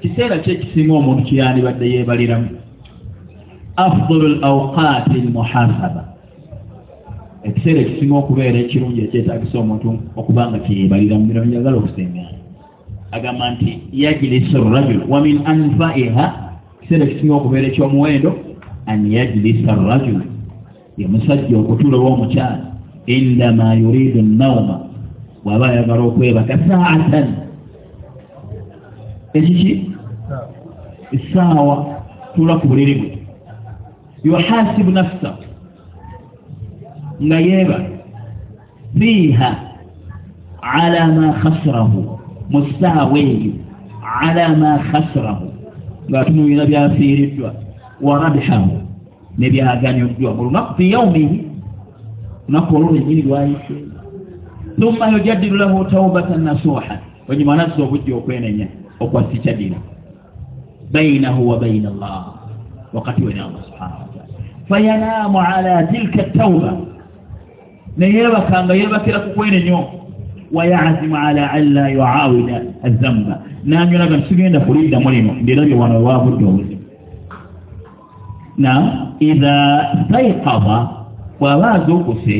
[0.00, 2.48] kiseera ki ekisinga omuntu kyeyandibadde yeebaliramu
[3.76, 6.02] afdalu l awqaati lmuhasaba
[7.48, 9.88] ekiseera ekisinga okubeera ekirungi ekyetagisa omuntu
[10.20, 12.38] okuba nga kyeyebaliramu bino njagala okusengana
[13.16, 16.26] agamba nti yajlisa rajul wa min anfaiha.
[16.76, 18.30] Ekiseera ekisinga okubeera ekyomuwendo
[18.86, 20.20] an yajlisa rajul
[20.98, 22.77] ye musajja okutuula oba omukyala
[23.08, 24.76] indama yuridu nauma
[25.44, 27.28] bw'aba ayagala okwebaka saatan
[29.38, 29.72] ekiki
[31.16, 31.76] essaawa
[32.34, 33.10] tuula ku buliri bwe
[34.28, 35.30] yuhasibu nafsa
[37.24, 37.78] nga yeeba
[38.98, 39.50] fiiha
[40.60, 42.00] ala ma khasirahu
[42.52, 43.52] mu ssaawa eyo
[44.20, 45.46] ala ma khasirahu
[46.12, 47.50] ng'atunulira byafiiriddwa
[48.04, 48.76] wa rabihahu
[49.38, 51.47] ne byaganyuddwa mu lunaku fi yaumihi
[52.48, 53.74] lunaku olwo lwennyini lwayise
[54.80, 56.98] thumma yujaddidu lahu taubatan nasuha.
[57.28, 58.66] Olunyuma anazza obujja okwenenya
[59.00, 59.76] okwasikyadira
[60.92, 62.24] bainahu wa baina allah
[62.92, 64.28] wakati we ne allah subhanahu wataala
[64.68, 66.76] fayanaamu ala tilka tauba
[67.98, 69.84] neyeebakanga yeebakira ku kwenenyo
[70.52, 76.82] wayazimu ala an la yuawida azamba nanyolaga ntisigenda kuliddamu lino nderabye wano ewabudde obuzibu
[78.58, 78.72] na
[79.20, 79.56] idha
[80.08, 80.97] staikaba
[81.40, 82.36] bw'aba azuukuse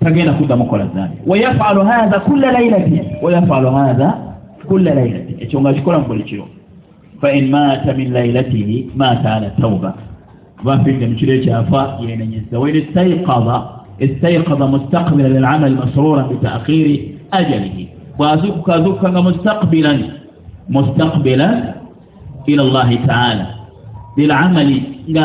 [0.00, 4.08] tagenda kuddamu kola zambi wayafalu hatha kulla lailati wayafalu hatha
[4.68, 6.46] kulla lailati ekyo nga kikola mu buli kiro.
[7.20, 9.94] Fain maata min lailatihi maata ala tauba
[10.64, 13.56] bafidde mu kiro ekyafa yenenyeza wain istaikaba
[13.98, 16.94] istaikaba mustaqbila lilamal masruran bitakhiri
[17.30, 17.84] ajalihi.
[18.18, 19.98] Bwazuukuka azuukuka nga mustaqbilan
[20.68, 21.54] mustaqbilan
[22.46, 23.46] ila llahi taala.
[24.16, 24.78] Lilamali
[25.10, 25.24] nga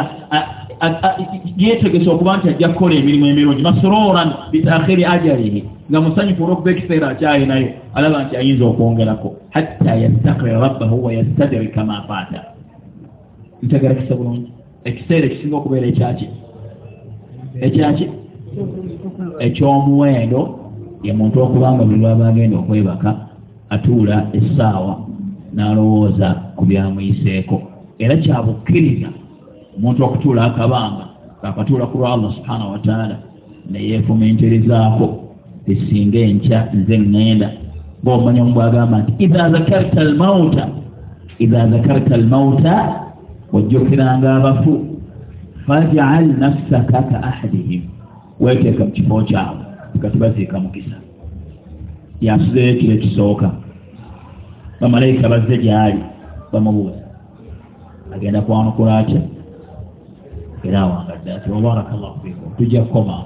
[1.57, 7.69] yeetegesa okuba nti ajja kukola emirimu emirungi masruran bitakhiri ajalihi nga musanyufu olwokuba ekiseera akyalinayo
[7.95, 12.41] alaba nti ayinza okwongerako hatta yastakbira rabbahu wayastadrika ma faata
[13.63, 14.51] ntegera kisa bulungi.
[14.83, 16.29] Ekiseera ekisinga okubeera ekyaki?
[17.61, 18.09] Ekyaki?
[19.39, 20.41] Ekyomuwendo
[21.03, 23.09] ye muntu okubanga buli lwaba agenda okwebaka
[23.69, 24.93] atuula essaawa
[25.55, 27.61] n'alowooza ku byamuyiseeko
[27.99, 29.09] era kyabukkiriza
[29.79, 31.05] omuntu okutuula akabanga
[31.43, 33.15] akatuula ku lwa allah subhanahu wataala
[33.71, 35.07] neyeefuminterizaako
[35.71, 37.49] esinga enkya nze ŋŋenda.
[38.03, 40.63] Ngaomanya omu bwagamba nti idha zakarta almauta
[41.43, 42.73] idha zakarta almauta
[43.53, 44.71] wajjukiranga abafu
[45.65, 47.81] fajal nafsaka ka ahadihim
[48.39, 49.63] weteeka mu kifo kyabwe
[50.01, 50.97] kati baziika mukisa.
[52.21, 53.47] Yasuzeyo ekiro ekisooka
[54.79, 56.01] bamalayika bazze gyali
[56.51, 57.03] bamubuuza
[58.15, 59.21] agenda kwanukula atya
[60.64, 63.16] era awangadde ati wabaraka llahu fikum tujja kukoma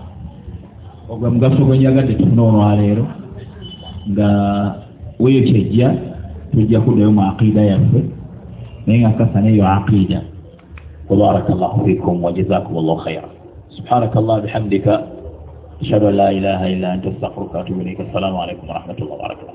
[1.08, 3.04] ogwe mugaso gwenyagadde tufuna olwaleero
[4.10, 4.28] nga
[5.20, 5.88] weyo kyejja
[6.52, 8.00] tujja kuddayo mu aqiida yaffe
[8.86, 10.20] naye nga kasana eyo aqiida
[11.10, 13.28] وبارك الله فيكم وجزاكم الله خيرا
[13.70, 14.86] سبحانك الله بحمدك
[15.82, 19.52] أشهد أن لا إله إلا أنت استغفرك وأتوب إليك السلام عليكم ورحمة الله وبركاته